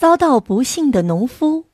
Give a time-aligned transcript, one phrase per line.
[0.00, 1.66] 遭到不幸的农夫。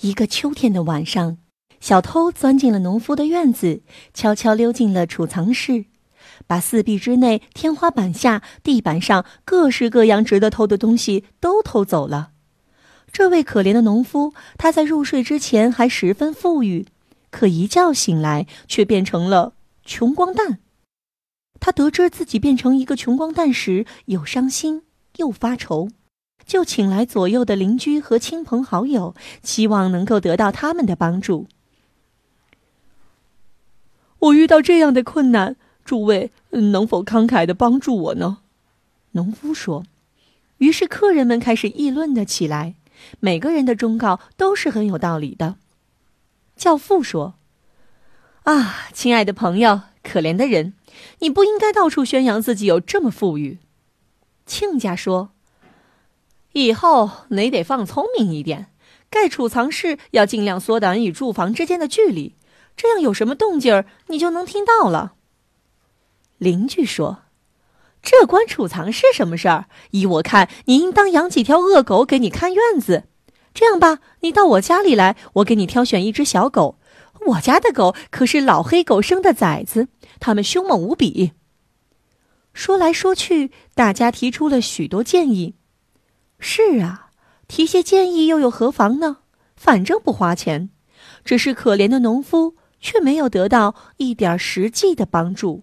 [0.00, 1.38] 一个秋天的晚上，
[1.80, 3.80] 小偷钻进了农夫的院子，
[4.14, 5.86] 悄悄溜进了储藏室，
[6.46, 12.30] 把四壁之内、天花板下、地板上各式各样值得偷的东西都偷走了。
[13.10, 16.86] 这位可怜的农夫，他在入睡之前还十分富裕，
[17.32, 19.54] 可一觉醒来却变成了
[19.84, 20.60] 穷光蛋。
[21.60, 24.82] 他得知自己变成一个穷光蛋时，又伤心
[25.16, 25.90] 又发愁，
[26.46, 31.46] 就请来左右的邻居和亲朋好友，希望能够得到他们的帮助。
[34.20, 38.38] 我遇到这样的困难，诸位能否慷慨的帮助我呢？
[39.12, 39.84] 农夫说。
[40.58, 42.74] 于是客人们开始议论了起来，
[43.20, 45.54] 每个人的忠告都是很有道理的。
[46.56, 47.34] 教父说
[48.42, 50.74] ：“啊，亲爱的朋友，可怜的人。”
[51.20, 53.58] 你不应该到处宣扬自己有这么富裕，
[54.46, 55.30] 亲家说
[56.52, 58.72] ：“以后你得放聪明一点，
[59.10, 62.34] 盖储藏室要尽量缩短与住房之间的距离，
[62.76, 65.14] 这样有什么动静儿你就能听到了。”
[66.38, 67.22] 邻居说
[68.02, 69.66] ：“这关储藏室什么事儿？
[69.90, 73.04] 依我看，你应当养几条恶狗给你看院子。
[73.52, 76.77] 这样吧，你到我家里来，我给你挑选一只小狗。”
[77.26, 79.88] 我家的狗可是老黑狗生的崽子，
[80.20, 81.32] 它们凶猛无比。
[82.54, 85.54] 说来说去，大家提出了许多建议。
[86.38, 87.10] 是啊，
[87.46, 89.18] 提些建议又有何妨呢？
[89.56, 90.70] 反正不花钱。
[91.24, 95.62] 只是可怜的农夫却没有得到一点实际的帮助。